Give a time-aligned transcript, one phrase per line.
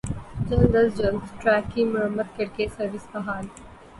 [0.49, 3.45] جلد از جلد ٹریک کی مرمت کر کے سروس بحال